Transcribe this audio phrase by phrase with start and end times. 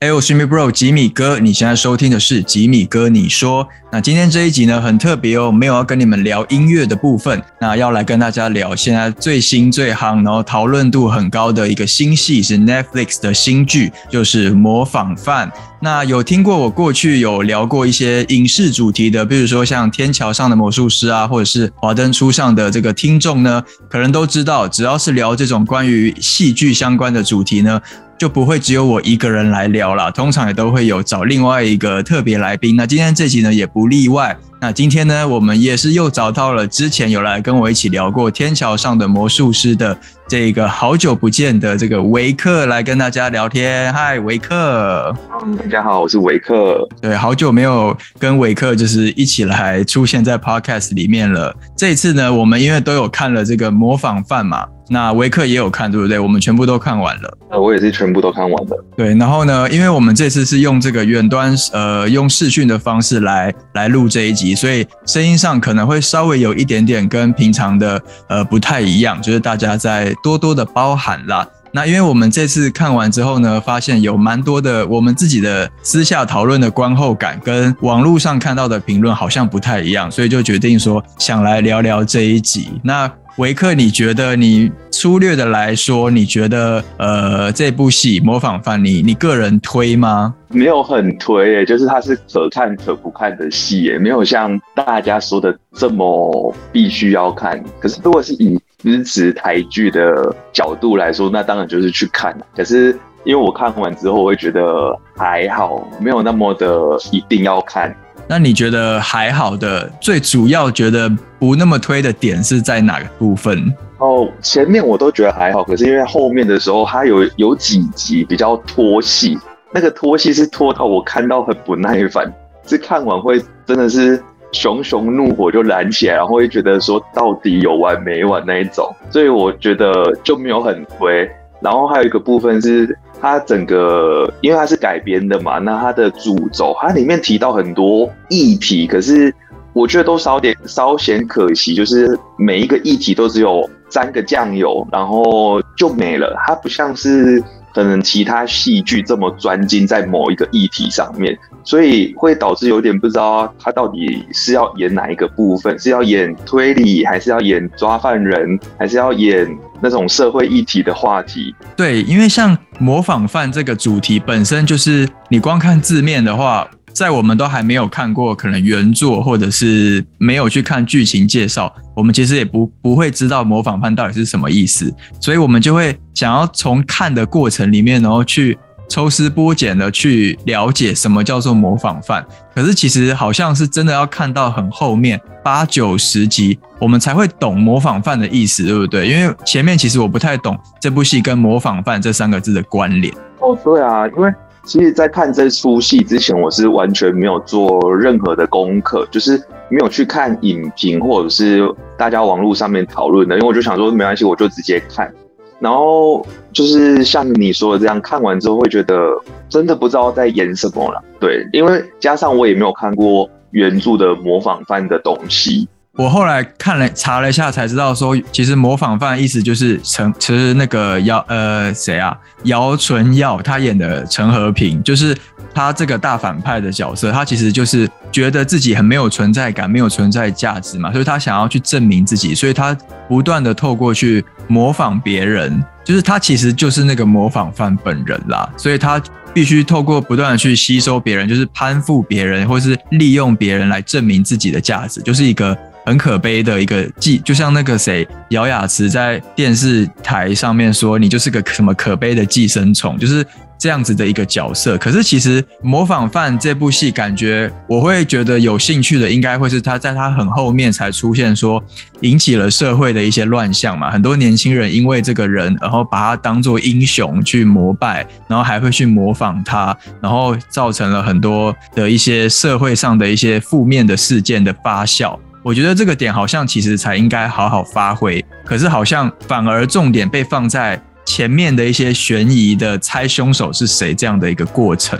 [0.00, 3.68] 哎，我是米 bro 吉米哥，你现在收听的是吉米哥你说。
[3.90, 15.50] 那今天这一集呢很特别哦，没有要跟你们聊音乐的部分，那要来跟大家聊现在最新最夯，然后讨论度很高的一个新戏是 Netflix 的新剧，就是《模仿犯》。
[15.80, 27.80] 那有听过我过去有聊过一些影视主题的，比如说像《天桥上的魔术师》啊，或者是《华灯初上》的这个听众呢，可能都知道，只要是聊这种关于戏剧相关的主题呢。
[28.18, 32.74] 就不会只有我一个人来聊了，通常也都会有找另外一个特别来宾。
[32.74, 34.36] 那今天这集呢也不例外。
[34.60, 43.92] 那今天呢，我们也是又找到了之前有来跟我一起聊过《天桥上的魔术师》的这个好久不见的这个维克来跟大家聊天。
[43.94, 45.14] 嗨，维克。
[45.56, 46.84] 大家好，我是维克。
[47.00, 51.54] 对，好久没有跟维克就是一起来出现在 Podcast 里面了。
[51.76, 54.66] 这一次呢，我们因为都有看了这个模仿犯嘛。
[54.88, 56.18] 那维克也有看，对不对？
[56.18, 57.38] 我们全部都看完了。
[57.50, 58.84] 呃，我也是全部都看完了。
[58.96, 71.46] 对，然后呢，因为我们这次是用这个远端，呃，用视讯的方式来来录这一集，所以声音上可能会稍微有一点点跟平常的呃不太一样，就是大家再多多的包涵啦。
[71.70, 82.80] 那因为我们这次看完之后呢，发现有蛮多的我们自己的私下讨论的观后感，跟网络上看到的评论好像不太一样，所以就决定说想来聊聊这一集。
[82.82, 90.34] 那维克，你觉得你粗略的来说，你觉得呃这部戏《模仿犯》，你你个人推吗？
[90.48, 97.62] 没有很推诶，就是它是可看可不看的戏诶，没有像大家说的这么必须要看。
[97.78, 102.36] 可是如果是以支持台剧的角度来说，那当然就是去看。
[102.56, 106.66] 可是因为我看完之后，我会觉得还好，没有那么的
[107.12, 107.94] 一定要看。
[108.26, 113.72] 那你觉得还好的，最主要觉得不那么推的点是在哪个部分？
[113.98, 119.38] 哦，前面我都觉得还好，可是因为后面的时候，它有有几集比较拖戏，
[119.72, 122.32] 那个拖戏是拖到我看到很不耐烦，
[122.66, 131.28] 是看完会真的是熊熊怒火就燃起来，然后会觉得说到底有完没完那一种，所以我觉得就没有很推。
[131.60, 132.96] 然后还有一个部分是。
[133.20, 139.34] 它整个，因为它是改编的嘛，那它的主轴，它里面提到很多议题，可是
[139.72, 146.36] 我觉得都稍点稍显可惜，就是每一个议题都只有沾个酱油，然后就没了。
[146.46, 147.42] 它不像是
[147.74, 159.48] 可能其他戏剧这么专精在某一个议题上面，所以会导致有点不知道他到底是要演哪一个部分，是要演推理，还是要演抓犯人，还是要演。
[159.80, 178.58] 那种社会议题的话题，对，因为像模仿犯这个主题本身就是，你光看字面的话，在我们都还没有看过可能原作，或者是没有去看剧情介绍，我们其实也不不会知道模仿犯到底是什么意思，所以我们就会想要从看的过程里面，然后去。
[178.90, 189.06] 抽丝剥茧的去了解什么叫做模仿犯，可是其实好像是真的要看到很后面八九十集，我们才会懂模仿犯的意思，对不对？
[189.06, 193.12] 因为前面其实我不太懂这部戏跟模仿犯这三个字的关联。
[193.40, 194.32] 哦，对啊，因为
[194.64, 205.10] 其实，在看这出戏之前，我是完全没有做任何的功课，就是没有去看影评或者是大家网络上面讨论的，因为我就想说没关系，我就直接看。
[205.58, 209.10] 然后就是像你说的这样，看完之后会觉得
[209.48, 211.02] 真的不知道在演什么了。
[211.18, 215.66] 对，因为加上我也没有看过原著的模仿犯的东西。
[215.98, 225.12] 我后来看了查了一下，才知道说，其实模仿犯意思就是陈，其实那个姚呃谁啊，姚纯耀他演的陈和平，就是
[225.52, 232.72] 他这个大反派的角色，他其实就是觉得自己很没有存在感，没有存在价值嘛，所以他想要去证明自己，所以他
[233.08, 239.02] 不断的透过去模仿别人，就是他其实就是那个模仿犯本人啦，所以他
[239.34, 245.58] 必须透过不断的去吸收别人，就是攀附别人，或是利用别人来证明自己的价值，就是一个。
[245.88, 253.24] 很可悲的一个寄，就像那个谁姚雅慈在电视台上面说，你就是个什么可悲的寄生虫，就是
[253.58, 254.76] 这样子的一个角色。
[254.76, 261.64] 可是其实《模仿犯》这部戏，感觉我会觉得有兴趣的，应该会是他在他很后面才出现，说
[262.02, 263.90] 引起了社会的一些乱象嘛。
[263.90, 275.18] 很多年轻人因为这个人，然后把他当做英雄去膜拜，然后还会去模仿他，然后造成了很多的一些社会上的一些负面的事件的发酵。
[275.42, 284.98] 我觉得这个点好像其实才应该好好发挥，可是好像反而重点被放在前面的一些悬疑的猜凶手是谁这样的一个过程。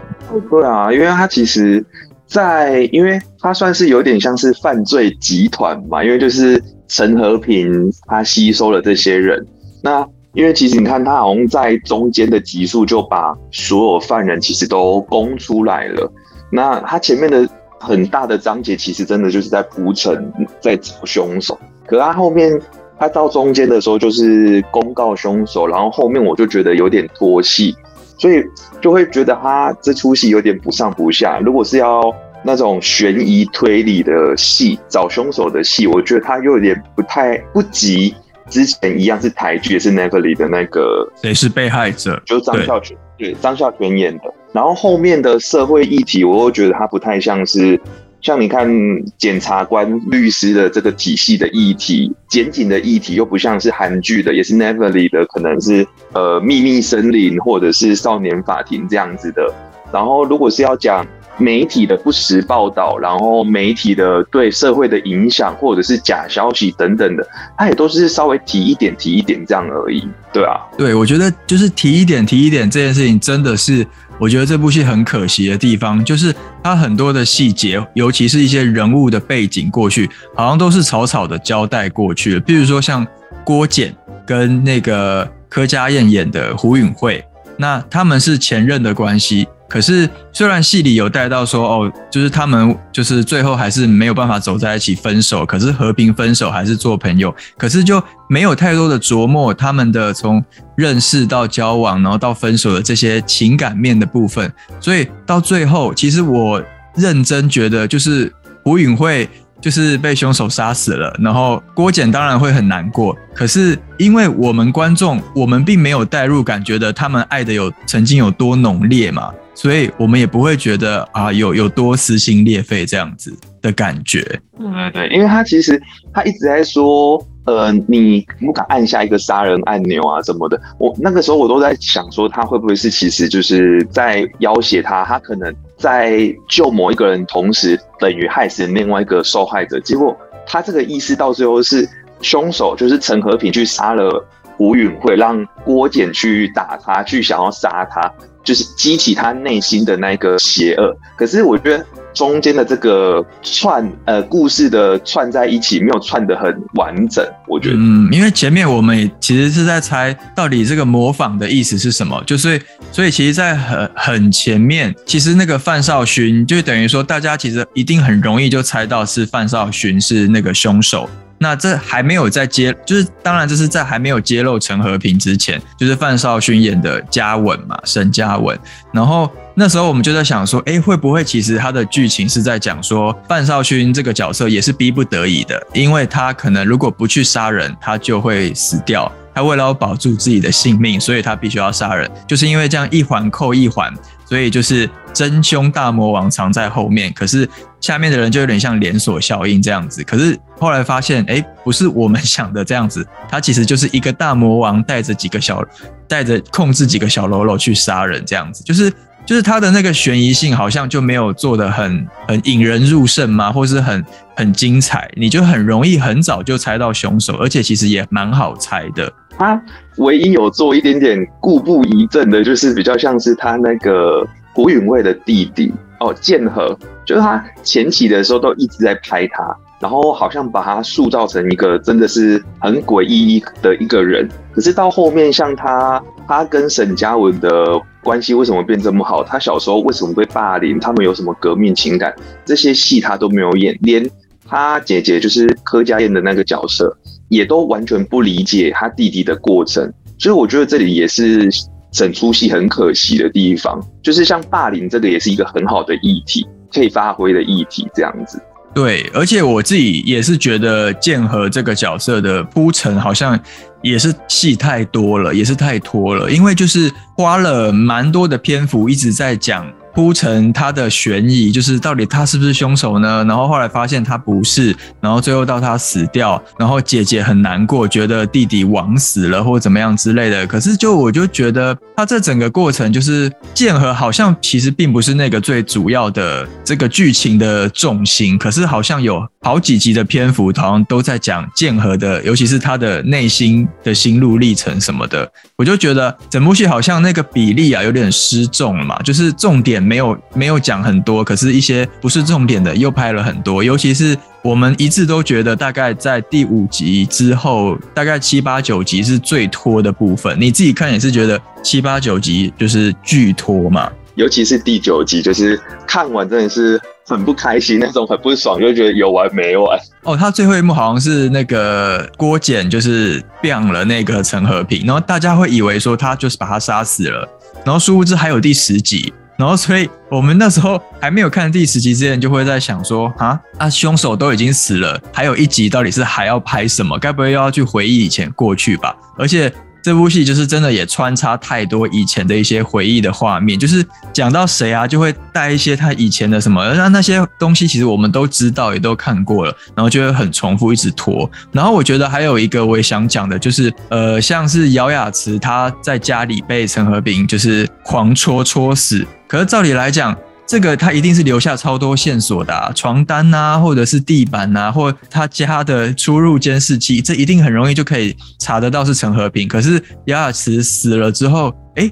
[0.50, 1.84] 对啊，因为他其实，
[2.26, 9.46] 在因为他算是有点像是犯罪集团嘛，因为就是陈和平他吸收了这些人，
[9.82, 10.06] 那。
[10.34, 16.12] 因为其实你看他好像在中间的集数就把所有犯人其实都供出来了，
[16.52, 17.48] 那他前面的
[17.80, 22.60] 很大的章节其实真的就是在铺陈在找凶手，可他后面
[22.98, 27.76] 他到中间的时候就是公告凶手，然后后面我就觉得有点拖戏，
[28.18, 28.42] 所以
[28.80, 31.38] 就会觉得他这出戏有点不上不下。
[31.38, 32.02] 如果是要
[32.42, 38.14] 那种悬疑推理的戏，找凶手的戏，我觉得他又有点不太不及
[38.48, 44.24] 之前一样是台剧，也是 Neverly 的那个谁是被害者，就是张孝全，对张孝全演的。
[44.52, 47.80] 然后后面的社会议题，我又觉得它不太像是
[48.20, 48.68] 像你看
[49.16, 59.52] 检察官、律师的这个体系的议题，检警的议题又不像是韩剧的，也是 Neverly 的，可能是呃秘密森林或者是少年法庭这样子的。
[59.92, 61.06] 然后如果是要讲。
[61.40, 67.24] 媒体的不实报道，然后媒体的对社会的影响，或者是假消息等等的，
[67.56, 70.02] 它也都是稍微提一点、提一点这样而已，
[70.32, 70.58] 对啊。
[70.76, 73.86] 对，我觉得就是提一点、提一点这件事情，真的是
[74.20, 82.40] 我觉得这部戏很可惜的地方，就是它很多的细节，尤其是一些人物的背景过去，好像都是草草的交代过去了。
[82.40, 83.06] 比如说像
[83.44, 83.94] 郭简
[84.26, 87.24] 跟那个柯佳燕演的胡允慧，
[87.56, 89.46] 那他们是前任的关系。
[89.68, 100.42] 可是，虽然戏里有带到说，哦，就是他们就是最后还是没有办法走在一起分手，可是和平分手还是做朋友，可是就没有太多的琢磨他们的从
[100.76, 104.50] 认识到交往，然后到分手的这些情感面的部分。
[104.80, 106.62] 所以到最后，其实我
[106.96, 108.32] 认真觉得，就是
[108.64, 109.28] 胡允慧。
[109.60, 113.16] 就是被凶手杀死了，然后郭简当然会很难过。
[113.34, 124.22] 可是因为我们观众，我们并没有代入感，觉得他们爱的有曾经有多浓烈嘛，所以我们也不会觉得啊有有多撕心裂肺这样子的感觉。
[124.56, 125.80] 对对对，因为他其实
[126.12, 127.24] 他一直在说。
[127.48, 130.60] 呃，你不敢按下一个杀人按钮啊，什么的。
[130.78, 139.80] 我那个时候我都在想说，他会不会是其实就是在要挟他，他可能在救某一个人，同时等于害死另外一个受害者。
[139.80, 140.14] 结果
[140.46, 141.88] 他这个意思到最后是
[142.20, 144.22] 凶手就是陈和平去杀了
[144.58, 148.12] 吴允慧，让郭简去打他，去想要杀他，
[148.44, 150.94] 就是激起他内心的那个邪恶。
[151.16, 151.86] 可是我觉得。
[152.14, 157.76] 中间的这个串呃故事的串在一起，没有串的很完整，我觉得。
[157.76, 162.60] 嗯，因为前面我们也其实是在猜到底这个模仿的意思是什么，就是
[162.90, 171.08] 所以其实，在很很前面，其实那个范少勋就等于说，大家其实一定很容易就猜到是范少勋是那个凶手。
[171.40, 178.58] 那这还没有在揭，就是当然这是在还没有揭露陈和平之前，就是范少勋演的嘉文嘛，沈嘉文。
[178.92, 189.10] 然后那时候我们就在想说，哎，会不会其实他的剧情是在讲说范少勋这个角色也是逼不得已的，因为他可能如果不去杀人，他就会死掉。
[189.34, 192.08] 他为了要保住自己的性命，所以他必须要杀人。
[192.24, 193.92] 就是因为这样一环扣一环，
[194.24, 197.48] 所以就是真凶大魔王藏在后面，可是
[197.80, 200.04] 下面的人就有点像连锁效应这样子。
[200.04, 205.64] 可是后来发现，哎，不是我们想的这样子，他其实就是一个大魔王带着几个小，
[206.06, 208.92] 带着控制几个小喽啰去杀人这样子，就是。
[209.28, 214.02] 就是他的那个悬疑性好像就没有做的很很引人入胜嘛，或是很
[214.34, 219.12] 很精彩，你就很容易很早就猜到凶手，而且其实也蛮好猜的。
[219.36, 219.62] 他
[219.98, 225.70] 唯一有做一点点故布疑阵的，就是比较像是他那个胡允卫的弟弟
[226.00, 229.44] 哦，建和，就是他前期的时候都一直在拍他，
[229.80, 237.80] 然后好像把他塑造成一个真的是很诡异的一个人，可是到后面像他他跟沈嘉文的。
[238.00, 239.22] 关系为什么变这么好？
[239.22, 240.80] 他小时候为什么被霸凌？
[240.80, 242.14] 他们有什么革命情感？
[242.42, 244.08] 这些戏他都没有演，连
[244.48, 246.96] 他姐姐就是柯佳燕的那个角色，
[247.28, 249.92] 也都完全不理解他弟弟的过程。
[250.16, 251.50] 所以我觉得这里也是
[251.90, 258.40] 整出戏很可惜的地方，就是像霸凌这个也是一个很好的议题，可以发挥的议题这样子。
[258.74, 263.38] 对，而且我自己也是觉得剑和这个角色的铺陈好像
[263.82, 269.66] 也是戏太多了，也是太拖了，因为就是花了蛮多的篇幅一直在讲。
[269.98, 273.24] 铺成他的悬疑，就是到底他是不是凶手呢？
[273.24, 280.46] 然后后来发现他不是，然后最后到他死掉，然后姐姐很难过，觉得弟弟枉死了或怎么样之类的。
[280.46, 295.28] 可是就我就觉得他这整个过程就是剑和好像其实并不是那个最主要的这个剧情的重心，可是好像有好几集的篇幅好像都在讲剑和的，尤其是他的内心的心路历程什么的。
[295.56, 299.87] 我就觉得整部戏好像那个比例啊有点失重了嘛，就是重点。
[299.88, 310.38] 没有没有讲很多，可是一些不是重点的又拍了很多，尤其是我们一致都觉得大概在第五集之后，大概七八九集是最拖的部分。
[310.38, 313.90] 你自己看也是觉得七八九集就是巨拖嘛？
[314.16, 319.78] 尤其是第九集，就是看完真的是很不开心那种，很不爽，就觉得有完没完。
[320.02, 327.28] 哦，他最后一幕好像是那个郭简就是变了那个陈和平，然后大家会以为说他就是把他杀死了，
[327.64, 336.98] 然后殊不知还有第十集，然后所以我们那时候还没有看第十集之前，就会在想说啊，啊凶手都已经死了，还有一集到底是还要拍什么？
[336.98, 338.94] 该不会又要去回忆以前过去吧？
[339.16, 339.50] 而且。
[339.80, 351.30] 这部戏就是真的也穿插太多以前的一些回忆的画面，就是讲到谁啊，就会带一些他以前的什么，那那些东西其实我们都知道，也都看过了，然后就会很重复，一直拖。
[351.52, 360.16] 然后我觉得还有一个我也想讲的，就是呃，像是姚雅慈她在家里被陈和平就是狂戳戳死，可是照理来讲。
[360.50, 369.46] 这个他一定是留下超多线索的，床单呐，或者是地板呐，或他家的出入监视器，这一定很容易就可以查得到是陈和平。
[369.46, 369.72] 可是
[370.06, 371.90] 姚雅慈死了之后，哎，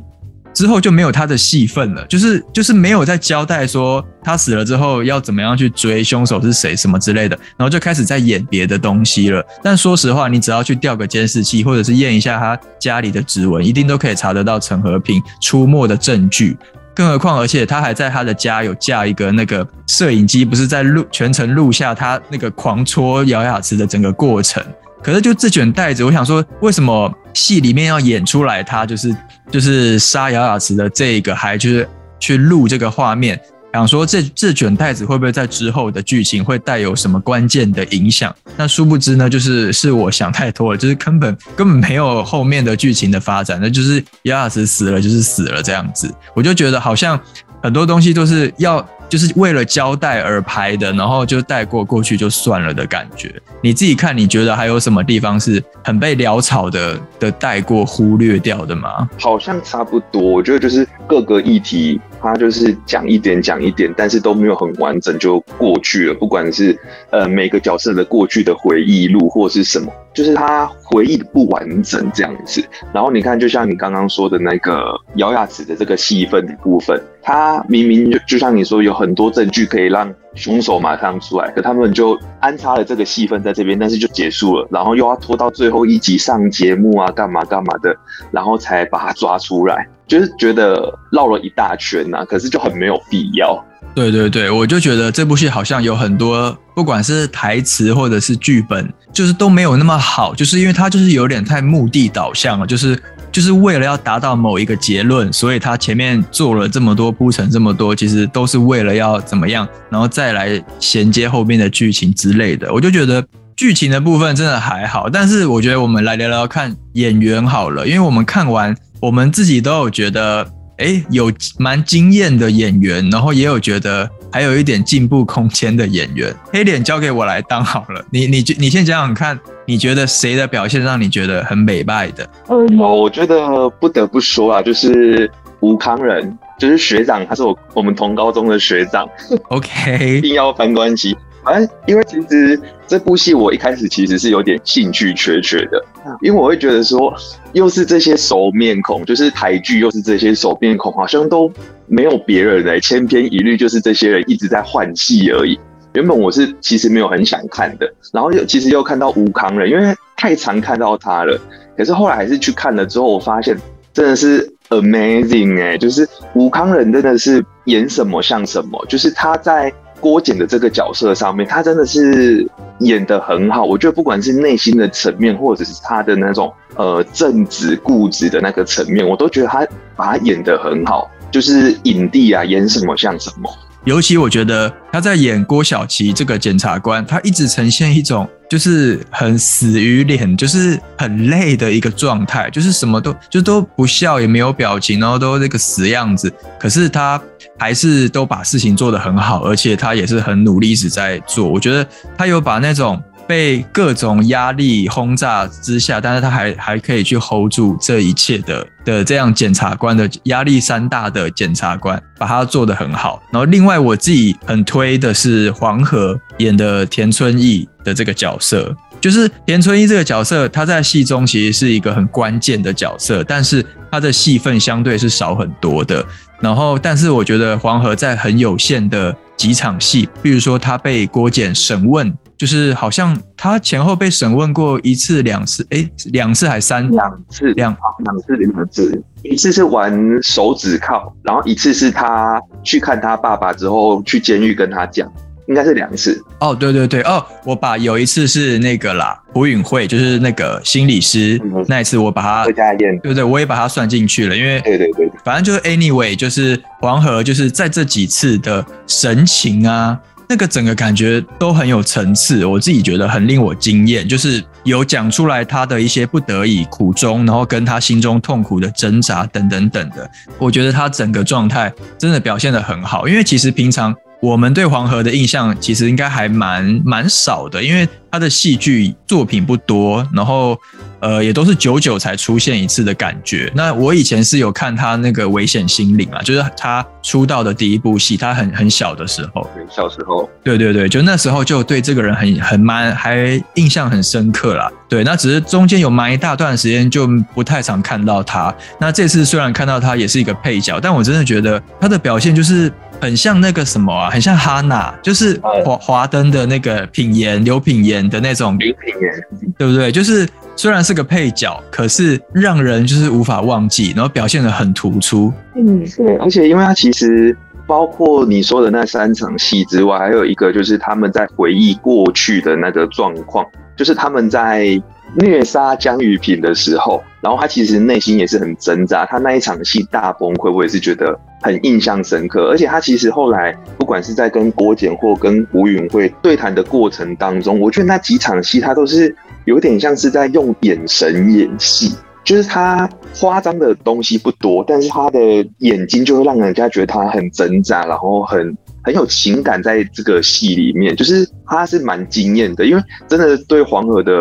[0.54, 9.44] 之后就没有他的戏份了，就是就是没有再交代说他死了之后要怎么样去追凶手是谁什么之类的，然后就开始在演别的东西了。
[9.62, 16.56] 但说实话，你只要去调个监视器，或者是验一下他家里的指纹，一定都可以查得到陈和平出没的证据。
[16.96, 24.64] 更何况，而且他还在他的家有架一个那个摄影机，不是在录全程录下他那个狂戳姚雅慈的整个过程。
[25.02, 29.14] 可是就这卷带子，我想说，为什么戏里面要演出来他就是
[29.50, 31.86] 就是杀姚雅慈的这个，还就是
[32.18, 33.38] 去录这个画面？
[33.76, 38.34] 想说这这卷袋子会不会在之后的剧情会带有什么关键的影响？
[38.56, 47.20] 那殊不知呢，就是是我想太多了，就是根本根本没有后面的剧情的发展，那就是亚亚斯死了就是死了这样子，我就觉得好像
[47.62, 53.34] 很多东西都是要就是为了交代而拍的，然后就带过过去就算了的感觉。
[53.62, 59.08] 你自己看，你觉得还有什么地方是很被潦草的的带过忽略掉的吗？
[59.18, 62.00] 好像差不多，我觉得就是各个议题。
[62.18, 66.14] 他就是讲一点讲一点，但是都没有很完整就过去了。
[66.14, 66.76] 不管是
[67.10, 72.64] 呃每个角色的过去的回忆录或是什么，就是他回忆的不完整这样子。
[72.92, 87.94] 然后你看，就像你刚刚说的那个姚雅子的这个戏份的部分，他明明就就像你说有很多证据可以让凶手马上出来，可他们就安插了这个戏份在这边，但是就结束了，然后又要拖到最后一集上节目啊，干嘛干嘛的，
[88.32, 89.86] 然后才把他抓出来。
[90.06, 93.62] 就是觉得绕了一大圈呐，可是就很没有必要。
[93.92, 102.96] 对对对，我就觉得这部戏好像有很多，不管是台词或者是剧本，就是都没有那么好，就是因为它就是有点太目的导向了，就是
[103.36, 112.72] 就是为了要达到某一个结论，所以他前面做了这么多铺陈，这么多，其实都是为了要怎么样，然后再来衔接后面的剧情之类的。
[112.72, 113.22] 我就觉得
[113.54, 118.74] 剧情的部分真的还好，但是我觉得我们来聊聊看演员好了，因为我们看完。
[118.98, 126.34] 我们自己都有觉得，哎，有蛮惊艳的演员，然后也有觉得还有一点进步空间的演员。
[126.52, 132.28] 黑脸交给我来当好了，你你你先讲讲看，你觉得谁的表现让你觉得很美败的？
[132.48, 135.30] 嗯，我觉得不得不说啊，就是
[135.60, 139.08] 吴康仁，就是学长，他是我我们同高中的学长。
[139.48, 141.16] OK， 一定要翻关系。
[141.44, 145.80] 哎，因为其实这部戏我一开始其实是有点兴趣缺缺的，
[146.20, 147.14] 因为我会觉得说，
[147.52, 151.48] 又是这些熟面孔，就是台剧又是这些熟面孔，好像都
[151.86, 155.58] 没有别人嘞，千篇一律就是这些人一直在换戏而已。
[155.94, 161.38] 原本我是其实没有很想看的，然后又其实又看到吴康仁，因为太常看到他了，
[161.76, 163.56] 可是后来还是去看了之后，我发现
[163.92, 169.72] 真的是 amazing 哎，就是吴康仁真的是演什么像什么，就是他在。
[169.98, 172.46] 郭简的这个角色上面，他真的是
[172.80, 173.64] 演的很好。
[173.64, 179.66] 我觉得不管是内心的层面，或者是他的那种呃正直固执的那个层面，我都觉得他
[179.96, 181.10] 把他演的很好。
[181.30, 183.50] 就是影帝啊，演什么像什么。
[183.84, 196.32] 尤其我觉得他在演郭晓琪这个检察官，他一直呈现一种就是很死鱼脸，就是很累的一个状态，就是什么都就都不笑，也没有表情，然后都那个死样子。
[196.58, 197.20] 可是他
[197.56, 201.48] 还是都把事情做得很好，而且他也是很努力一直在做。
[201.48, 201.86] 我觉得
[202.18, 203.00] 他有把那种。
[203.26, 213.22] 被各种压力轰炸之下，但是他还还可以去 hold 住这一切的的这样检察官的压力山大的检察官，把他做得很好。
[213.32, 226.04] 然后另外我自己很推的是黄河演的田春义的这个角色，就是田春义这个角色，他在戏中其实是一个很关键的角色，但是他的戏份相对是少很多的。
[226.38, 236.90] 然后，但是我觉得黄河在很有限的几场戏，比如说他被郭检审问，就是好像他前后被审问过一次、两次，哎，两次还三？
[236.90, 237.76] 两次，两。
[238.04, 245.10] 两次两次，一次是玩手指铐，然后一次是他去看他爸爸之后去监狱跟他讲。
[245.48, 246.20] 应该是两次。
[246.40, 247.02] 哦，对对对。
[247.02, 253.22] 哦，我把有一次是那个啦，胡允慧就是那个心理师那一次，我把他对不对？
[253.22, 259.96] 我也把他算进去了，因为对对对，反正就是 anyway，就是黄河就是在这几次的神情啊，
[260.28, 273.94] 那个整个感觉都很有层次，我自己觉得很令我惊艳，就是有讲出来他的一些不得已苦衷，然后跟他心中痛苦的挣扎等等等的，我觉得他整个状态真的表现的很好，因为其实平常。
[274.20, 280.58] 我们对黄河的印象其实应该还蛮蛮少的，因为他的戏剧作品不多，然后。
[280.98, 283.52] 呃，也都是久久才出现一次的感觉。
[283.54, 294.72] 那我以前是有看他那个《危险心灵》啊，就是他出道的第一部戏，他很很小的时候，小时候，对对对，就那时候就对这个人很很蛮还印象很深刻啦。
[294.88, 298.52] 对，那只是中间有蛮一大段时间就不太常看到他。
[298.80, 309.12] 那这次虽然看到他也是一个配角，但我真的觉得他的表现就是很像那个什么啊，很像哈娜，就是华华灯的那个品言刘品言的那种刘品言，
[309.58, 309.92] 对不对？
[309.92, 310.28] 就是。
[310.58, 315.30] 虽然是个配角，可是让人就是无法忘记，然后表现的很突出。
[315.54, 317.36] 嗯，对，而且因为他其实
[317.66, 323.44] 包括你说的那三场戏之外，还有一个就是他们在回忆过去的那个状况，
[323.76, 324.80] 就是他们在
[325.14, 329.06] 虐杀江雨萍的时候，然后他其实内心也是很挣扎。
[329.06, 332.48] 他那一场戏大崩溃，我也是觉得很印象深刻。
[332.50, 339.14] 而且他其实后来不管是在跟郭简或跟吴允慧对谈的过程当中，我觉得那几场戏他都是。
[339.46, 341.94] 有点像是在用眼神演戏，
[342.24, 345.20] 就是他夸张的东西不多，但是他的
[345.58, 354.12] 眼睛就会让人家觉得他很挣扎，然后很很有情感在这个戏里面，就是他是蛮惊艳的，因为真的对黄河的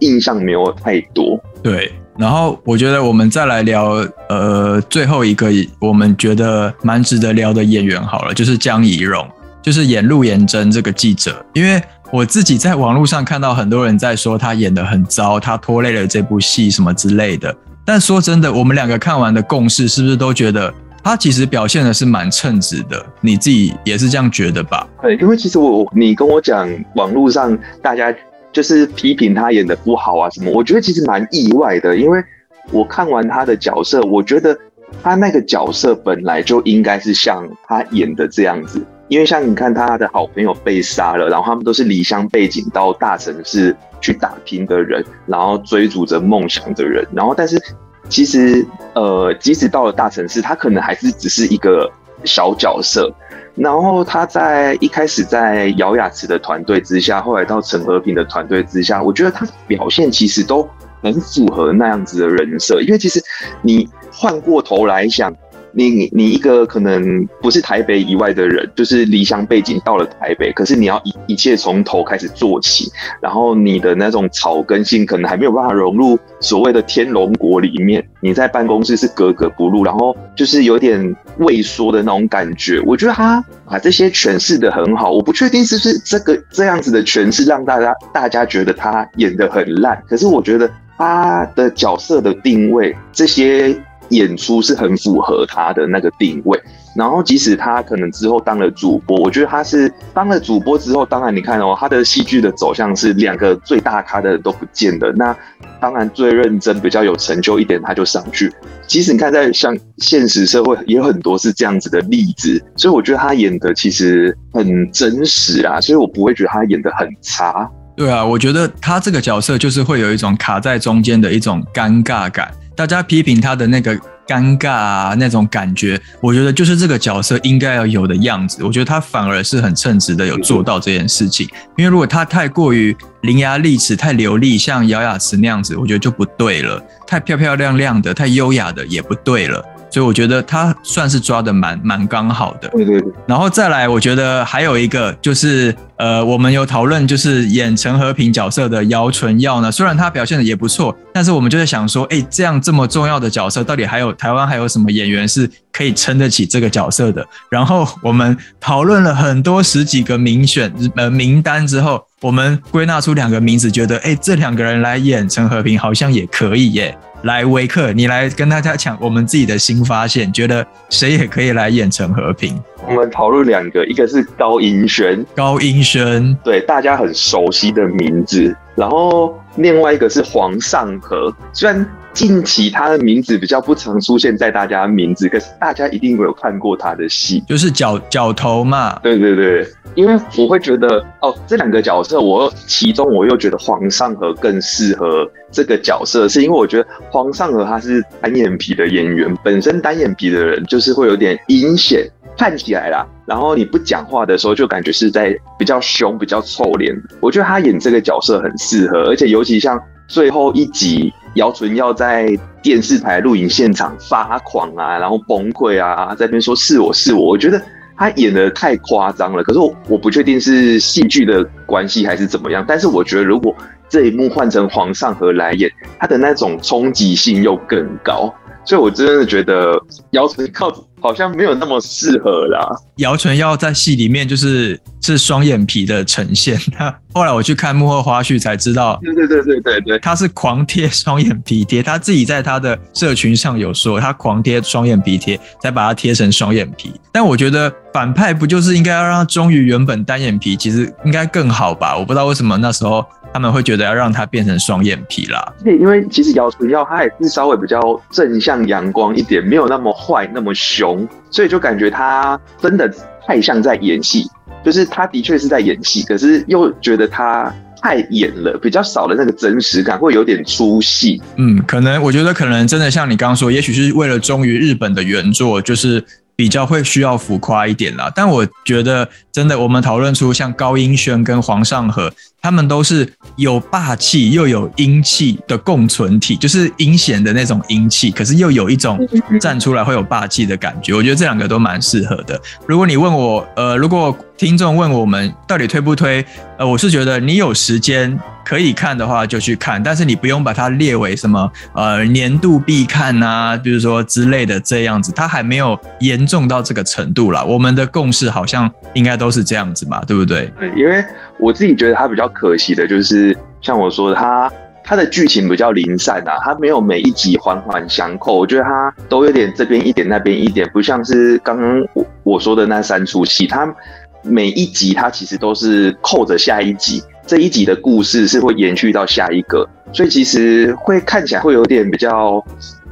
[0.00, 1.38] 印象没有太多。
[1.62, 9.28] 对，然后我觉得我们再来聊，呃，最后一个我们觉得蛮值得聊的演员好了，就是江怡蓉，
[9.62, 11.82] 就是演陆延贞这个记者，因为。
[12.12, 17.52] 我自己在网络上看到很多人在说他演的很糟，他拖累了这部戏什么之类的。
[17.84, 20.72] 但说真的，我们两个看完的共识是不是都觉得
[21.04, 23.04] 他其实表现的是蛮称职的？
[23.20, 24.88] 你自己也是这样觉得吧？
[25.02, 28.12] 对，因为其实我你跟我讲网络上大家
[28.50, 32.24] 就是批评他演的不好啊什么，我觉得其实蛮意外的，因为
[32.70, 34.58] 我看完他的角色，我觉得
[35.02, 38.82] 他那个角色本来就应该是像他演的这样子。
[39.08, 47.60] 因为像你看，他的好朋友被杀了，然后他们都是离乡背景到大城市去打拼的人，然后追逐着梦想的人，然后但是
[48.08, 51.90] 其实呃，即使到了大城市，他可能还是只是一个
[52.24, 53.12] 小角色。
[53.54, 60.68] 然后他在一开始在姚雅慈的团队之下，后来到陈和平的团队之下，我觉得他表现其实都
[61.02, 62.80] 很符合那样子的人设。
[62.82, 63.22] 因为其实
[63.62, 65.34] 你换过头来想。
[65.76, 82.80] 你你一个可能不是台北以外的人，就是离乡背景到了台北，可是你要一一切从头开始做起，然后你的那种草根性可能还没有办法融入所谓的天龙国里面，你在办公室是格格不入，然后就是有点畏缩的那种感觉。
[82.86, 93.76] 我觉得他把这些诠释的很好，我不确定是不是这个这样子的诠释让大家大家觉得他演的很烂，可是我觉得他的角色的定位这些。
[94.14, 96.60] 演出是很符合他的那个定位，
[96.96, 105.36] 然后即使他可能之后当了主播，我觉得他是当了主播之后，当然你看哦，他的戏剧的走向是两个最大咖的人都不见了，那
[105.80, 108.52] 当然最认真、比较有成就一点他就上去。
[108.86, 117.68] 即使你看在像现实社会也有很多是这样子的例子，所以我觉得他演的其实很真实啊，所以我不会觉得他演的很差。
[117.96, 122.50] 对啊，我觉得他这个角色就是会有一种卡在中间的一种尴尬感。
[122.76, 123.94] 大家批评他的那个
[124.26, 128.64] 尴尬啊，那种感觉，我觉得就是这个角色应该要有的样子。
[128.64, 131.48] 我觉得他反而是很称职的，有做到这件事情。
[131.76, 136.82] 因为如果他太过于伶牙俐齿、太流利，像姚雅慈那样子，我觉得就不对了。
[137.06, 139.62] 太漂漂亮亮的、太优雅的也不对了。
[139.94, 142.66] 所以我觉得他算是抓的蛮蛮刚好的。
[142.70, 143.12] 对对对。
[143.28, 157.24] 然后再来，我觉得还有一个就是，呃，我们有讨论，就是演陈和平角色的姚纯耀呢，虽然他表现的也不错，但是我们就在想说，哎，这样这么重要的角色，到底还有台湾还有什么演员是可以撑得起这个角色的？
[157.48, 166.98] 然后我们讨论了很多十几个名选呃名单之后，我们归纳出两个名字，觉得哎，这两个人来演陈和平好像也可以耶。
[167.24, 172.62] 来维克，你来跟大家讲我们自己的新发现，觉得谁也可以来演成和平。
[172.86, 187.42] 我们讨论两个，一个是高音轩，高音轩，对大家很熟悉的名字，然后另外一个是黄尚和，虽然近期他的名字比较不常出现在大家名字，可是大家一定会有看过他的戏。
[187.48, 206.94] 就是角角头嘛，对对对，因为我会觉得哦，这两个角色，我其中我又觉得黄尚和更适合这个角色，是因为我觉得黄尚和他是单眼皮的演员，本身单眼皮的人就是会有点阴险，看起来啦，然后你不讲话的时候就感觉是在比较凶、比较臭脸。
[207.20, 212.28] 我觉得他演这个角色很适合，而且尤其像最后一集，姚纯要在
[212.62, 217.60] 电视台录影现场发狂啊，然后崩溃啊，在那边说是我是我，我觉得
[217.96, 219.42] 他演的太夸张了。
[219.42, 223.54] 可是我我不确定是戏剧的关系还是怎么样，但是我觉得如果
[223.88, 228.32] 这一幕换成皇上和来演，他的那种冲击性又更高，
[228.64, 229.78] 所以我真的觉得
[230.10, 232.66] 姚晨靠好像没有那么适合啦。
[232.96, 236.58] 姚晨要在戏里面就是是双眼皮的呈现。
[236.72, 246.92] 他后来我去看幕后花絮才知道，对对对对对对，他是狂贴双眼皮贴，他自己在他的社群上有说，他狂贴双眼皮贴，才把它贴成双眼皮。
[247.12, 251.94] 但我觉得反派不就是应该要让他忠于原本单眼皮，其实应该更好吧？
[251.96, 255.52] 我不知道为什么那时候他们会觉得要让他变成双眼皮啦。
[255.64, 262.88] 因为其实姚纯耀他也是稍微比较正向阳光一点，没有那么坏那么凶，所以就感觉他真的
[263.26, 264.30] 太像在演戏，
[264.64, 271.20] 就是他的确是在演戏，可是又觉得他太演了，比较少了那个真实感，会有点出戏。
[271.34, 276.02] 嗯，可能我觉得可能真的像你刚刚说，也许是为了忠于日本的原作，就是
[276.36, 278.10] 比较会需要浮夸一点啦。
[278.14, 282.10] 但我觉得真的，我们讨论出像高英轩跟黄尚和，
[282.44, 289.00] 他们都是有霸气又有阴气的共存体，就是阴险的那种阴气，可是又有一种
[289.40, 290.92] 站出来会有霸气的感觉。
[290.92, 292.38] 我觉得这两个都蛮适合的。
[292.66, 296.22] 如果你问我，呃，如果听众问我们到底推不推，
[296.58, 307.42] 呃，我是觉得你有时间可以看的话就去看，但是你不用把它列为什么呃年度必看呐、比如说之类的这样子，它还没有严重到这个程度啦。
[307.42, 310.52] 我们的共识好像应该都是这样子嘛，对不对？
[310.58, 311.02] 对，因为
[311.38, 314.50] 我自己觉得它比较可惜的就是，像我说的，它
[314.84, 323.74] 它的剧情比较零散啊，它没有每一集环环相扣，我觉得它都有点这边一点那边一点，不像是刚刚我我说的那三出戏，它
[324.22, 332.42] 每一集它其实都是扣着下一集，这一集的故事是会延续到下一个，所以其实会看起来会有点比较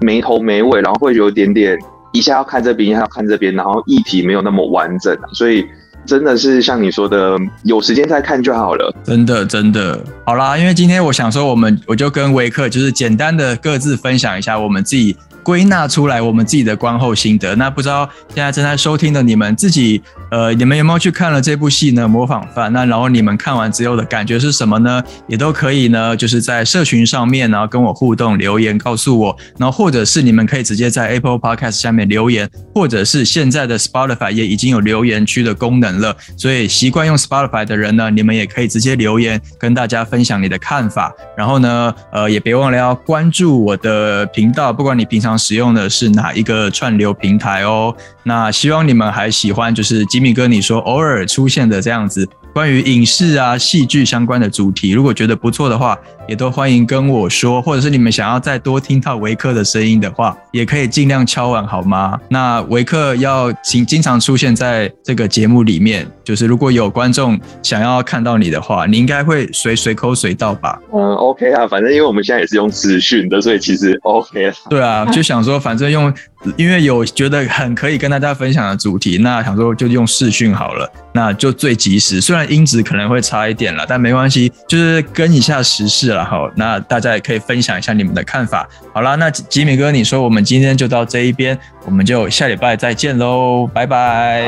[0.00, 1.78] 没头没尾，然后会有点点
[2.12, 5.64] 一下要看这边，一下要看这边，然后议题没有那么完整，所以。
[6.04, 8.94] 真的是像你说的，有时间再看就好了。
[9.04, 17.54] 真的真的，好啦，因为今天我想说，我们我就跟维克就是简单的各自分享一下我们自己归纳出来我们自己的观后心得。
[17.56, 22.06] 那不知道现在正在收听的你们自己，呃，你们有没有去看了这部戏呢？
[22.06, 22.72] 模仿犯。
[22.72, 25.02] 那然后你们看完之后的感觉是什么呢？
[25.26, 41.12] 也都可以呢，就是在社群上面，然后跟我互动留言告诉我，然后或者是你们可以直接在 Apple Podcast 下面留言，或者是现在的 Spotify 也已经有留言区的功能了，所以习惯用 Spotify 的人呢，你们也可以直接留言跟大家分享你的看法。
[41.36, 47.94] 然后呢，呃，也别忘了要关注我的频道，不管你平常使用的是哪一个串流平台哦。
[48.22, 62.18] 那希望你们还喜欢，就是吉米哥你说偶尔出现的这样子关于影视啊、戏剧相关的主题，如果觉得不错的话，也都欢迎跟我说，或者是你们想要再多听到维克的声音的话，也可以尽量敲碗好吗？
[62.28, 70.78] 那维克要经经常出现在这个节目里面，就是如果有观众想要看到你的话，你应该会随随口随到吧？
[70.94, 74.54] 嗯，OK 啊，反正因为我们现在也是用资讯的，所以其实 OK 啊。
[74.70, 76.12] 对啊，就想说反正用，
[76.56, 82.20] 因为有觉得很可以跟大家分享的主题，那想说就用视讯好了，那就最及时。
[82.20, 88.68] 虽然音质可能会差一点了，但没关系，就是跟一下时事然后，那大家也可以分享一下你们的看法。
[88.92, 94.42] 好了，那吉米哥，你说我们今天就到这一边，我们就下礼拜再见喽，拜拜。